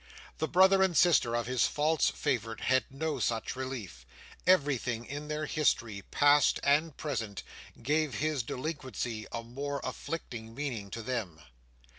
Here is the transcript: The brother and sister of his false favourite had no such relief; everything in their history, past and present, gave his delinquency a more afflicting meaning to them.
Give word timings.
The 0.39 0.47
brother 0.47 0.81
and 0.81 0.97
sister 0.97 1.35
of 1.35 1.45
his 1.45 1.67
false 1.67 2.09
favourite 2.09 2.61
had 2.61 2.85
no 2.89 3.19
such 3.19 3.55
relief; 3.55 4.03
everything 4.47 5.05
in 5.05 5.27
their 5.27 5.45
history, 5.45 6.01
past 6.09 6.59
and 6.63 6.97
present, 6.97 7.43
gave 7.83 8.15
his 8.15 8.41
delinquency 8.41 9.27
a 9.31 9.43
more 9.43 9.79
afflicting 9.83 10.55
meaning 10.55 10.89
to 10.89 11.03
them. 11.03 11.39